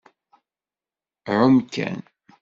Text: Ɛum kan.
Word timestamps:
Ɛum 1.37 1.55
kan. 1.73 1.99